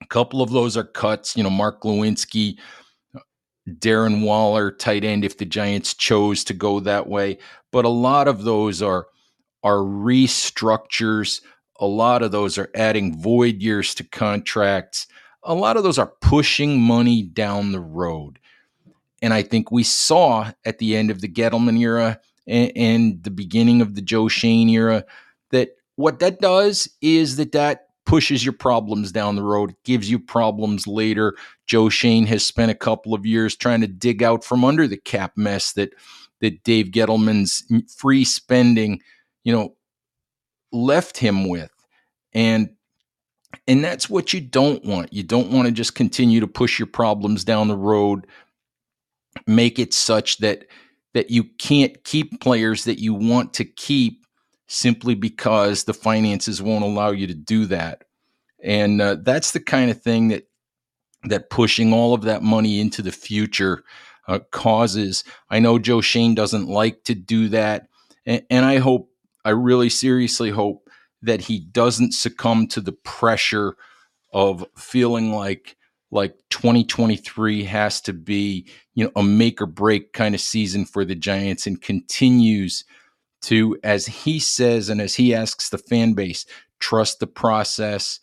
A 0.01 0.07
couple 0.07 0.41
of 0.41 0.49
those 0.49 0.75
are 0.75 0.83
cuts. 0.83 1.37
You 1.37 1.43
know, 1.43 1.49
Mark 1.49 1.81
Glowinski, 1.81 2.57
Darren 3.67 4.23
Waller, 4.23 4.71
tight 4.71 5.03
end, 5.03 5.23
if 5.23 5.37
the 5.37 5.45
Giants 5.45 5.93
chose 5.93 6.43
to 6.45 6.53
go 6.53 6.79
that 6.79 7.07
way. 7.07 7.37
But 7.71 7.85
a 7.85 7.89
lot 7.89 8.27
of 8.27 8.43
those 8.43 8.81
are 8.81 9.07
are 9.63 9.79
restructures 9.79 11.41
a 11.79 11.87
lot 11.87 12.21
of 12.21 12.31
those 12.31 12.57
are 12.57 12.69
adding 12.75 13.17
void 13.17 13.61
years 13.61 13.95
to 13.95 14.03
contracts. 14.03 15.07
A 15.43 15.55
lot 15.55 15.77
of 15.77 15.83
those 15.83 15.97
are 15.97 16.13
pushing 16.21 16.79
money 16.79 17.23
down 17.23 17.71
the 17.71 17.79
road. 17.79 18.39
And 19.21 19.33
I 19.33 19.41
think 19.41 19.71
we 19.71 19.83
saw 19.83 20.51
at 20.65 20.77
the 20.77 20.95
end 20.95 21.09
of 21.09 21.21
the 21.21 21.27
Gettleman 21.27 21.79
era 21.79 22.19
and, 22.47 22.71
and 22.75 23.23
the 23.23 23.31
beginning 23.31 23.81
of 23.81 23.95
the 23.95 24.01
Joe 24.01 24.27
Schoen 24.27 24.69
era 24.69 25.05
that 25.51 25.77
what 25.95 26.19
that 26.19 26.39
does 26.39 26.89
is 27.01 27.37
that 27.37 27.53
that 27.53 27.87
pushes 28.05 28.43
your 28.43 28.53
problems 28.53 29.11
down 29.11 29.35
the 29.35 29.43
road, 29.43 29.75
gives 29.83 30.09
you 30.09 30.19
problems 30.19 30.87
later. 30.87 31.35
Joe 31.67 31.89
Schoen 31.89 32.25
has 32.25 32.45
spent 32.45 32.71
a 32.71 32.75
couple 32.75 33.13
of 33.13 33.25
years 33.25 33.55
trying 33.55 33.81
to 33.81 33.87
dig 33.87 34.23
out 34.23 34.43
from 34.43 34.65
under 34.65 34.87
the 34.87 34.97
cap 34.97 35.33
mess 35.35 35.73
that 35.73 35.93
that 36.41 36.63
Dave 36.63 36.87
Gettleman's 36.87 37.65
free 37.93 38.23
spending, 38.23 39.01
you 39.43 39.51
know, 39.53 39.75
left 40.71 41.17
him 41.17 41.47
with. 41.47 41.71
And 42.33 42.69
And 43.67 43.83
that's 43.83 44.09
what 44.09 44.33
you 44.33 44.41
don't 44.41 44.85
want. 44.85 45.11
You 45.11 45.23
don't 45.23 45.51
want 45.51 45.67
to 45.67 45.71
just 45.71 45.95
continue 45.95 46.39
to 46.39 46.47
push 46.47 46.77
your 46.79 46.87
problems 46.87 47.43
down 47.43 47.67
the 47.67 47.75
road, 47.75 48.27
make 49.47 49.79
it 49.79 49.93
such 49.93 50.37
that 50.37 50.65
that 51.13 51.31
you 51.31 51.43
can't 51.43 52.03
keep 52.03 52.39
players 52.39 52.83
that 52.83 52.99
you 52.99 53.15
want 53.15 53.53
to 53.55 53.65
keep 53.65 54.25
simply 54.67 55.15
because 55.15 55.85
the 55.85 55.93
finances 55.93 56.61
won't 56.61 56.83
allow 56.83 57.09
you 57.09 57.25
to 57.25 57.33
do 57.33 57.65
that. 57.65 58.03
And 58.63 59.01
uh, 59.01 59.15
that's 59.23 59.51
the 59.51 59.59
kind 59.59 59.89
of 59.89 60.01
thing 60.01 60.27
that 60.27 60.43
that 61.23 61.49
pushing 61.49 61.91
all 61.93 62.13
of 62.13 62.21
that 62.21 62.43
money 62.43 62.79
into 62.79 63.01
the 63.01 63.11
future 63.11 63.83
uh, 64.27 64.39
causes. 64.51 65.23
I 65.49 65.59
know 65.59 65.79
Joe 65.79 66.01
Schoen 66.01 66.35
doesn't 66.35 66.67
like 66.67 67.03
to 67.05 67.15
do 67.15 67.49
that, 67.49 67.87
and, 68.25 68.43
and 68.49 68.65
I 68.65 68.77
hope, 68.77 69.08
I 69.49 69.53
really 69.53 69.89
seriously 69.89 70.51
hope 70.51 70.87
that 71.23 71.41
he 71.41 71.59
doesn't 71.59 72.13
succumb 72.13 72.67
to 72.67 72.81
the 72.81 72.91
pressure 72.91 73.75
of 74.31 74.63
feeling 74.77 75.33
like 75.33 75.75
like 76.11 76.35
2023 76.51 77.63
has 77.63 77.99
to 78.01 78.13
be 78.13 78.67
you 78.93 79.05
know 79.05 79.11
a 79.15 79.23
make 79.23 79.59
or 79.59 79.65
break 79.65 80.13
kind 80.13 80.35
of 80.35 80.41
season 80.41 80.85
for 80.85 81.03
the 81.03 81.15
Giants 81.15 81.65
and 81.65 81.81
continues 81.81 82.85
to 83.41 83.75
as 83.83 84.05
he 84.05 84.37
says 84.37 84.87
and 84.87 85.01
as 85.01 85.15
he 85.15 85.33
asks 85.33 85.69
the 85.69 85.79
fan 85.79 86.13
base 86.13 86.45
trust 86.79 87.19
the 87.19 87.25
process 87.25 88.19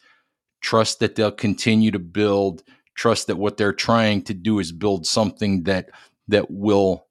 trust 0.61 1.01
that 1.01 1.17
they'll 1.17 1.33
continue 1.33 1.91
to 1.91 1.99
build 1.99 2.63
trust 2.95 3.27
that 3.27 3.37
what 3.37 3.57
they're 3.57 3.73
trying 3.73 4.23
to 4.23 4.33
do 4.33 4.61
is 4.61 4.71
build 4.71 5.09
something 5.09 5.65
that 5.65 5.91
that 6.29 6.53
will 6.53 7.06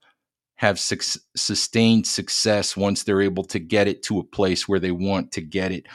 have 0.56 0.80
su- 0.80 1.20
sustained 1.36 2.08
success 2.08 2.78
once 2.78 3.04
they're 3.04 3.22
able 3.22 3.44
to 3.44 3.60
get 3.60 3.88
it 3.88 4.04
to 4.04 4.20
a 4.20 4.24
place 4.24 4.68
where 4.68 4.80
they 4.80 4.92
want 4.92 5.32
to 5.34 5.42
get 5.42 5.72
it. 5.72 5.86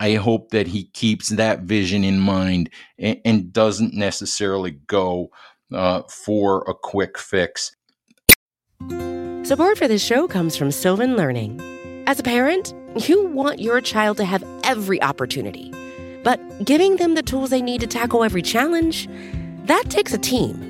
I 0.00 0.14
hope 0.14 0.50
that 0.50 0.66
he 0.66 0.84
keeps 0.84 1.28
that 1.28 1.60
vision 1.60 2.04
in 2.04 2.18
mind 2.18 2.70
and, 2.98 3.20
and 3.24 3.52
doesn't 3.52 3.92
necessarily 3.92 4.72
go 4.86 5.30
uh, 5.72 6.02
for 6.08 6.64
a 6.66 6.74
quick 6.74 7.18
fix. 7.18 7.76
Support 9.42 9.78
for 9.78 9.88
this 9.88 10.02
show 10.04 10.26
comes 10.26 10.56
from 10.56 10.70
Sylvan 10.70 11.16
Learning. 11.16 11.60
As 12.06 12.18
a 12.18 12.22
parent, 12.22 12.74
you 13.06 13.26
want 13.26 13.60
your 13.60 13.80
child 13.80 14.16
to 14.16 14.24
have 14.24 14.44
every 14.64 15.02
opportunity, 15.02 15.72
but 16.24 16.40
giving 16.64 16.96
them 16.96 17.14
the 17.14 17.22
tools 17.22 17.50
they 17.50 17.62
need 17.62 17.80
to 17.82 17.86
tackle 17.86 18.24
every 18.24 18.42
challenge, 18.42 19.08
that 19.64 19.84
takes 19.90 20.14
a 20.14 20.18
team. 20.18 20.69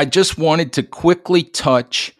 I 0.00 0.06
just 0.06 0.38
wanted 0.38 0.72
to 0.72 0.82
quickly 0.82 1.42
touch 1.42 2.16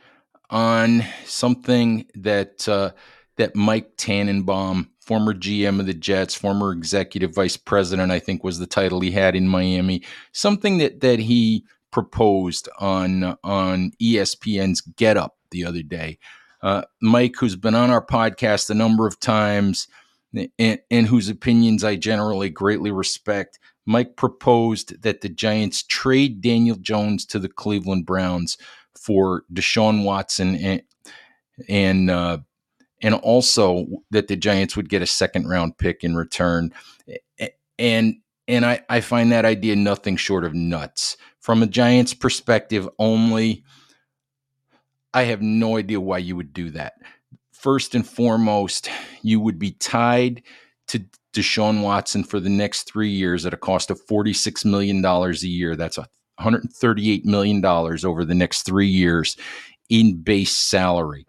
on 0.50 1.02
something 1.24 2.04
that 2.14 2.68
uh, 2.68 2.90
that 3.36 3.56
Mike 3.56 3.96
Tannenbaum, 3.96 4.90
former 5.00 5.32
GM 5.32 5.80
of 5.80 5.86
the 5.86 5.94
Jets, 5.94 6.34
former 6.34 6.72
executive 6.72 7.34
vice 7.34 7.56
president, 7.56 8.12
I 8.12 8.18
think 8.18 8.44
was 8.44 8.58
the 8.58 8.66
title 8.66 9.00
he 9.00 9.12
had 9.12 9.34
in 9.34 9.48
Miami, 9.48 10.02
something 10.32 10.76
that 10.76 11.00
that 11.00 11.20
he 11.20 11.64
proposed 11.90 12.68
on 12.78 13.38
on 13.42 13.92
ESPN's 13.92 14.82
Get 14.82 15.16
Up 15.16 15.38
the 15.50 15.64
other 15.64 15.82
day. 15.82 16.18
Uh, 16.60 16.82
Mike, 17.00 17.36
who's 17.38 17.56
been 17.56 17.74
on 17.74 17.88
our 17.88 18.04
podcast 18.04 18.68
a 18.68 18.74
number 18.74 19.06
of 19.06 19.18
times, 19.20 19.88
and, 20.58 20.80
and 20.90 21.06
whose 21.06 21.30
opinions 21.30 21.82
I 21.82 21.96
generally 21.96 22.50
greatly 22.50 22.90
respect, 22.90 23.58
Mike 23.86 24.16
proposed 24.16 25.02
that 25.02 25.20
the 25.20 25.28
Giants 25.28 25.82
trade 25.82 26.40
Daniel 26.40 26.76
Jones 26.76 27.26
to 27.26 27.38
the 27.38 27.48
Cleveland 27.48 28.06
Browns 28.06 28.58
for 28.94 29.44
Deshaun 29.52 30.04
Watson 30.04 30.56
and 30.56 30.82
and 31.68 32.10
uh, 32.10 32.38
and 33.02 33.14
also 33.14 33.86
that 34.10 34.28
the 34.28 34.36
Giants 34.36 34.76
would 34.76 34.88
get 34.88 35.02
a 35.02 35.06
second 35.06 35.48
round 35.48 35.78
pick 35.78 36.04
in 36.04 36.16
return. 36.16 36.72
And 37.78 38.16
and 38.48 38.66
I, 38.66 38.82
I 38.88 39.00
find 39.00 39.30
that 39.32 39.44
idea 39.44 39.76
nothing 39.76 40.16
short 40.16 40.44
of 40.44 40.54
nuts. 40.54 41.16
From 41.38 41.62
a 41.62 41.66
Giants 41.66 42.14
perspective 42.14 42.88
only, 42.98 43.64
I 45.14 45.22
have 45.24 45.40
no 45.40 45.76
idea 45.76 46.00
why 46.00 46.18
you 46.18 46.36
would 46.36 46.52
do 46.52 46.70
that. 46.70 46.94
First 47.52 47.94
and 47.94 48.06
foremost, 48.06 48.90
you 49.22 49.40
would 49.40 49.58
be 49.58 49.72
tied 49.72 50.42
to 50.88 51.04
Deshaun 51.32 51.82
Watson 51.82 52.24
for 52.24 52.40
the 52.40 52.50
next 52.50 52.84
three 52.84 53.10
years 53.10 53.46
at 53.46 53.54
a 53.54 53.58
cost 53.58 53.90
of 53.90 54.04
$46 54.06 54.64
million 54.64 55.04
a 55.04 55.30
year. 55.46 55.76
That's 55.76 55.98
$138 56.40 57.24
million 57.24 57.64
over 57.64 58.24
the 58.24 58.34
next 58.34 58.62
three 58.62 58.88
years 58.88 59.36
in 59.88 60.22
base 60.22 60.56
salary. 60.56 61.26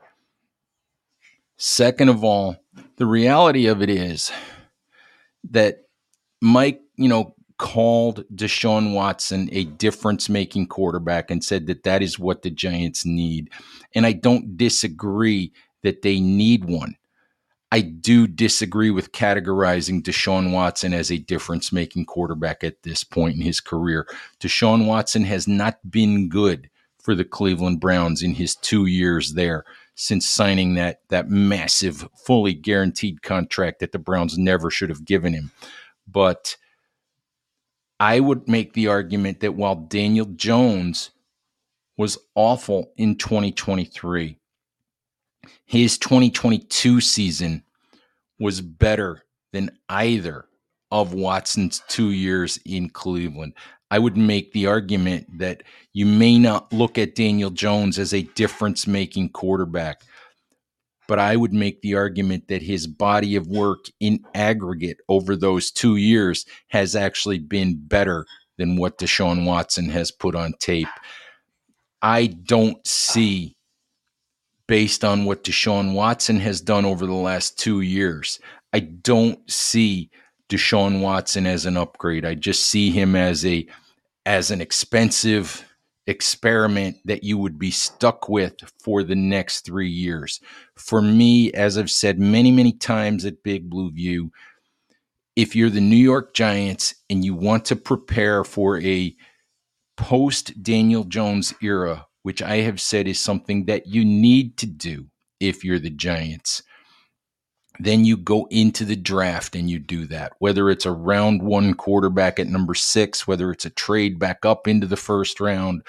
Second 1.57 2.09
of 2.09 2.23
all, 2.23 2.55
the 2.97 3.05
reality 3.05 3.67
of 3.67 3.81
it 3.81 3.89
is 3.89 4.31
that 5.51 5.83
Mike, 6.41 6.81
you 6.95 7.07
know, 7.07 7.35
called 7.61 8.23
Deshaun 8.33 8.93
Watson 8.93 9.47
a 9.51 9.65
difference 9.65 10.27
making 10.29 10.65
quarterback 10.65 11.29
and 11.29 11.43
said 11.43 11.67
that 11.67 11.83
that 11.83 12.01
is 12.01 12.17
what 12.17 12.41
the 12.41 12.49
Giants 12.49 13.05
need. 13.05 13.51
And 13.93 14.07
I 14.07 14.13
don't 14.13 14.57
disagree 14.57 15.53
that 15.83 16.01
they 16.01 16.19
need 16.19 16.65
one. 16.65 16.95
I 17.71 17.79
do 17.81 18.27
disagree 18.27 18.91
with 18.91 19.13
categorizing 19.13 20.01
Deshaun 20.03 20.51
Watson 20.51 20.93
as 20.93 21.09
a 21.09 21.17
difference 21.17 21.71
making 21.71 22.05
quarterback 22.05 22.65
at 22.65 22.83
this 22.83 23.03
point 23.05 23.35
in 23.37 23.41
his 23.41 23.61
career. 23.61 24.05
Deshaun 24.41 24.85
Watson 24.85 25.23
has 25.23 25.47
not 25.47 25.79
been 25.89 26.27
good 26.27 26.69
for 27.01 27.15
the 27.15 27.23
Cleveland 27.23 27.79
Browns 27.79 28.21
in 28.21 28.35
his 28.35 28.55
two 28.55 28.87
years 28.87 29.33
there 29.33 29.63
since 29.95 30.27
signing 30.27 30.73
that, 30.73 30.99
that 31.09 31.29
massive, 31.29 32.07
fully 32.15 32.53
guaranteed 32.53 33.21
contract 33.21 33.79
that 33.79 33.93
the 33.93 33.99
Browns 33.99 34.37
never 34.37 34.69
should 34.69 34.89
have 34.89 35.05
given 35.05 35.33
him. 35.33 35.51
But 36.07 36.57
I 38.01 38.19
would 38.19 38.47
make 38.49 38.73
the 38.73 38.87
argument 38.87 39.39
that 39.39 39.55
while 39.55 39.75
Daniel 39.75 40.25
Jones 40.25 41.11
was 41.97 42.17
awful 42.35 42.91
in 42.97 43.15
2023, 43.15 44.37
his 45.65 45.97
2022 45.97 47.01
season 47.01 47.63
was 48.39 48.61
better 48.61 49.23
than 49.53 49.71
either 49.89 50.45
of 50.91 51.13
Watson's 51.13 51.81
two 51.87 52.11
years 52.11 52.59
in 52.65 52.89
Cleveland. 52.89 53.53
I 53.89 53.99
would 53.99 54.17
make 54.17 54.51
the 54.51 54.67
argument 54.67 55.27
that 55.37 55.63
you 55.93 56.05
may 56.05 56.37
not 56.37 56.71
look 56.71 56.97
at 56.97 57.15
Daniel 57.15 57.49
Jones 57.49 57.99
as 57.99 58.13
a 58.13 58.21
difference 58.21 58.87
making 58.87 59.29
quarterback, 59.29 60.01
but 61.07 61.19
I 61.19 61.35
would 61.35 61.53
make 61.53 61.81
the 61.81 61.95
argument 61.95 62.47
that 62.47 62.61
his 62.61 62.87
body 62.87 63.35
of 63.35 63.47
work 63.47 63.85
in 63.99 64.23
aggregate 64.33 64.97
over 65.09 65.35
those 65.35 65.71
two 65.71 65.97
years 65.97 66.45
has 66.69 66.95
actually 66.95 67.39
been 67.39 67.81
better 67.85 68.25
than 68.57 68.77
what 68.77 68.97
Deshaun 68.97 69.45
Watson 69.45 69.89
has 69.89 70.11
put 70.11 70.35
on 70.35 70.53
tape. 70.59 70.87
I 72.01 72.27
don't 72.27 72.85
see 72.87 73.57
based 74.71 75.03
on 75.03 75.25
what 75.25 75.43
Deshaun 75.43 75.91
Watson 75.91 76.39
has 76.39 76.61
done 76.61 76.85
over 76.85 77.05
the 77.05 77.11
last 77.11 77.59
two 77.59 77.81
years. 77.81 78.39
I 78.71 78.79
don't 78.79 79.37
see 79.51 80.09
Deshaun 80.47 81.01
Watson 81.01 81.45
as 81.45 81.65
an 81.65 81.75
upgrade. 81.75 82.23
I 82.23 82.35
just 82.35 82.67
see 82.67 82.89
him 82.89 83.13
as 83.13 83.45
a 83.45 83.67
as 84.25 84.49
an 84.49 84.61
expensive 84.61 85.65
experiment 86.07 86.95
that 87.03 87.21
you 87.21 87.37
would 87.37 87.59
be 87.59 87.69
stuck 87.69 88.29
with 88.29 88.55
for 88.81 89.03
the 89.03 89.13
next 89.13 89.65
three 89.65 89.89
years. 89.89 90.39
For 90.77 91.01
me, 91.01 91.51
as 91.51 91.77
I've 91.77 91.91
said 91.91 92.17
many, 92.17 92.49
many 92.49 92.71
times 92.71 93.25
at 93.25 93.43
Big 93.43 93.69
Blue 93.69 93.91
View, 93.91 94.31
if 95.35 95.53
you're 95.53 95.69
the 95.69 95.81
New 95.81 95.97
York 95.97 96.33
Giants 96.33 96.95
and 97.09 97.25
you 97.25 97.35
want 97.35 97.65
to 97.65 97.75
prepare 97.75 98.45
for 98.45 98.79
a 98.79 99.13
post 99.97 100.63
Daniel 100.63 101.03
Jones 101.03 101.53
era, 101.61 102.07
which 102.23 102.41
I 102.41 102.57
have 102.57 102.79
said 102.79 103.07
is 103.07 103.19
something 103.19 103.65
that 103.65 103.87
you 103.87 104.05
need 104.05 104.57
to 104.57 104.65
do 104.65 105.07
if 105.39 105.63
you're 105.63 105.79
the 105.79 105.89
Giants, 105.89 106.61
then 107.79 108.05
you 108.05 108.15
go 108.15 108.47
into 108.51 108.85
the 108.85 108.95
draft 108.95 109.55
and 109.55 109.69
you 109.69 109.79
do 109.79 110.05
that. 110.07 110.33
Whether 110.39 110.69
it's 110.69 110.85
a 110.85 110.91
round 110.91 111.41
one 111.41 111.73
quarterback 111.73 112.39
at 112.39 112.47
number 112.47 112.75
six, 112.75 113.25
whether 113.25 113.51
it's 113.51 113.65
a 113.65 113.71
trade 113.71 114.19
back 114.19 114.45
up 114.45 114.67
into 114.67 114.85
the 114.85 114.97
first 114.97 115.39
round, 115.39 115.81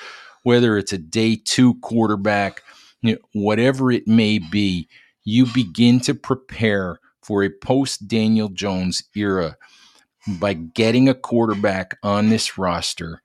whether 0.43 0.79
it's 0.79 0.93
a 0.93 0.99
day 0.99 1.37
two 1.37 1.75
quarterback, 1.81 2.63
you 3.03 3.13
know, 3.13 3.19
whatever 3.35 3.91
it 3.91 4.09
may 4.09 4.39
be, 4.39 4.89
you 5.25 5.47
begin 5.53 6.01
to 6.01 6.15
prepare 6.15 6.99
for 7.21 7.43
a 7.45 7.51
post 7.51 8.09
Daniel 8.09 8.49
Jones 8.49 9.03
era 9.15 9.57
by 10.41 10.55
getting 10.55 11.09
a 11.09 11.15
quarterback 11.15 11.99
on 12.03 12.29
this 12.29 12.57
roster 12.57 13.23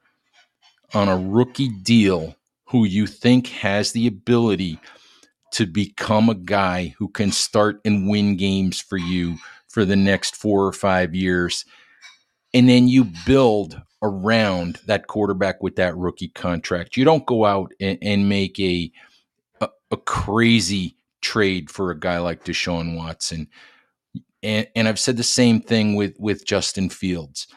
on 0.93 1.07
a 1.07 1.17
rookie 1.17 1.69
deal 1.69 2.35
who 2.67 2.85
you 2.85 3.07
think 3.07 3.47
has 3.47 3.91
the 3.91 4.07
ability 4.07 4.79
to 5.53 5.65
become 5.65 6.29
a 6.29 6.35
guy 6.35 6.93
who 6.97 7.07
can 7.07 7.31
start 7.31 7.79
and 7.85 8.09
win 8.09 8.35
games 8.35 8.79
for 8.81 8.97
you 8.97 9.37
for 9.69 9.85
the 9.85 9.95
next 9.95 10.35
four 10.35 10.65
or 10.65 10.73
five 10.73 11.15
years. 11.15 11.65
And 12.53 12.67
then 12.67 12.87
you 12.87 13.07
build 13.25 13.81
around 14.01 14.79
that 14.85 15.07
quarterback 15.07 15.63
with 15.63 15.75
that 15.77 15.95
rookie 15.97 16.29
contract. 16.29 16.97
You 16.97 17.05
don't 17.05 17.25
go 17.25 17.45
out 17.45 17.71
and, 17.79 17.97
and 18.01 18.29
make 18.29 18.59
a, 18.59 18.91
a, 19.61 19.69
a 19.91 19.97
crazy 19.97 20.95
trade 21.21 21.69
for 21.69 21.91
a 21.91 21.99
guy 21.99 22.19
like 22.19 22.43
Deshaun 22.43 22.95
Watson. 22.95 23.47
And, 24.43 24.67
and 24.75 24.87
I've 24.87 24.99
said 24.99 25.17
the 25.17 25.23
same 25.23 25.61
thing 25.61 25.95
with 25.95 26.15
with 26.19 26.45
Justin 26.45 26.89
Fields. 26.89 27.47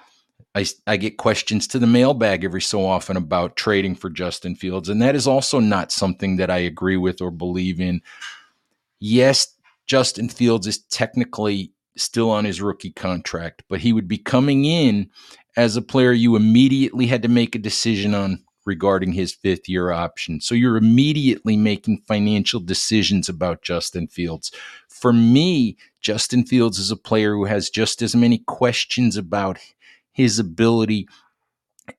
I, 0.54 0.66
I 0.86 0.96
get 0.96 1.16
questions 1.16 1.68
to 1.68 1.78
the 1.78 1.86
mailbag 1.86 2.44
every 2.44 2.62
so 2.62 2.84
often 2.84 3.16
about 3.16 3.56
trading 3.56 3.94
for 3.94 4.10
Justin 4.10 4.56
Fields, 4.56 4.88
and 4.88 5.00
that 5.00 5.14
is 5.14 5.26
also 5.26 5.60
not 5.60 5.92
something 5.92 6.36
that 6.36 6.50
I 6.50 6.58
agree 6.58 6.96
with 6.96 7.20
or 7.20 7.30
believe 7.30 7.80
in. 7.80 8.02
Yes, 8.98 9.54
Justin 9.86 10.28
Fields 10.28 10.66
is 10.66 10.78
technically 10.78 11.72
still 11.96 12.30
on 12.30 12.44
his 12.44 12.60
rookie 12.60 12.90
contract, 12.90 13.62
but 13.68 13.80
he 13.80 13.92
would 13.92 14.08
be 14.08 14.18
coming 14.18 14.64
in 14.64 15.10
as 15.56 15.76
a 15.76 15.82
player 15.82 16.12
you 16.12 16.36
immediately 16.36 17.06
had 17.06 17.22
to 17.22 17.28
make 17.28 17.54
a 17.54 17.60
decision 17.60 18.14
on 18.14 18.42
regarding 18.66 19.12
his 19.12 19.32
fifth 19.32 19.68
year 19.68 19.90
option. 19.90 20.40
So 20.40 20.54
you're 20.54 20.76
immediately 20.76 21.56
making 21.56 22.02
financial 22.06 22.60
decisions 22.60 23.28
about 23.28 23.62
Justin 23.62 24.06
Fields. 24.06 24.52
For 24.88 25.12
me, 25.12 25.76
Justin 26.00 26.44
Fields 26.44 26.78
is 26.78 26.90
a 26.90 26.96
player 26.96 27.34
who 27.34 27.44
has 27.44 27.70
just 27.70 28.02
as 28.02 28.14
many 28.14 28.38
questions 28.38 29.16
about 29.16 29.58
his 30.20 30.38
ability 30.38 31.08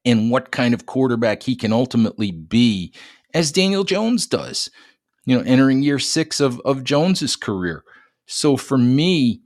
and 0.06 0.30
what 0.32 0.52
kind 0.52 0.74
of 0.74 0.86
quarterback 0.86 1.44
he 1.44 1.56
can 1.56 1.74
ultimately 1.74 2.32
be 2.32 2.94
as 3.34 3.52
Daniel 3.52 3.84
Jones 3.84 4.28
does, 4.28 4.70
you 5.26 5.36
know, 5.36 5.44
entering 5.44 5.82
year 5.82 6.00
six 6.00 6.40
of, 6.40 6.60
of 6.62 6.84
Jones's 6.84 7.36
career. 7.36 7.84
So 8.28 8.58
for 8.58 8.78
me, 8.78 9.42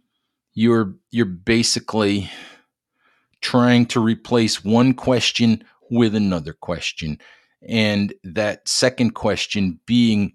you're 0.53 0.95
you're 1.11 1.25
basically 1.25 2.29
trying 3.41 3.85
to 3.87 3.99
replace 3.99 4.63
one 4.63 4.93
question 4.93 5.63
with 5.89 6.15
another 6.15 6.53
question. 6.53 7.19
And 7.67 8.13
that 8.23 8.67
second 8.67 9.11
question 9.11 9.79
being 9.85 10.33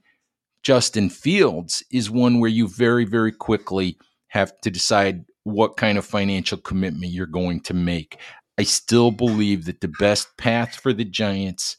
Justin 0.62 1.10
Fields 1.10 1.82
is 1.90 2.10
one 2.10 2.38
where 2.38 2.50
you 2.50 2.68
very, 2.68 3.04
very 3.04 3.32
quickly 3.32 3.98
have 4.28 4.52
to 4.60 4.70
decide 4.70 5.24
what 5.44 5.76
kind 5.76 5.98
of 5.98 6.04
financial 6.04 6.58
commitment 6.58 7.12
you're 7.12 7.26
going 7.26 7.60
to 7.60 7.74
make. 7.74 8.18
I 8.58 8.62
still 8.64 9.10
believe 9.10 9.64
that 9.64 9.80
the 9.80 9.92
best 9.98 10.36
path 10.36 10.74
for 10.74 10.92
the 10.92 11.04
Giants 11.04 11.76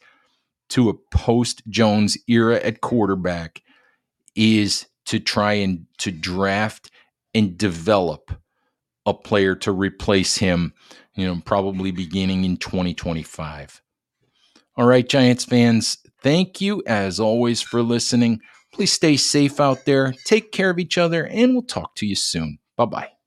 to 0.69 0.89
a 0.89 0.93
post 1.15 1.61
Jones 1.69 2.17
era 2.27 2.57
at 2.57 2.81
quarterback 2.81 3.61
is 4.35 4.87
to 5.05 5.19
try 5.19 5.53
and 5.53 5.85
to 5.99 6.11
draft 6.11 6.89
and 7.33 7.57
develop 7.57 8.31
a 9.05 9.13
player 9.13 9.55
to 9.55 9.71
replace 9.71 10.37
him, 10.37 10.73
you 11.15 11.25
know, 11.25 11.41
probably 11.43 11.91
beginning 11.91 12.45
in 12.45 12.57
2025. 12.57 13.81
All 14.77 14.85
right, 14.85 15.07
Giants 15.07 15.45
fans, 15.45 15.97
thank 16.21 16.61
you 16.61 16.81
as 16.87 17.19
always 17.19 17.61
for 17.61 17.81
listening. 17.81 18.39
Please 18.73 18.93
stay 18.93 19.17
safe 19.17 19.59
out 19.59 19.85
there, 19.85 20.13
take 20.25 20.51
care 20.51 20.69
of 20.69 20.79
each 20.79 20.97
other, 20.97 21.25
and 21.25 21.53
we'll 21.53 21.63
talk 21.63 21.95
to 21.95 22.05
you 22.05 22.15
soon. 22.15 22.57
Bye 22.77 22.85
bye. 22.85 23.20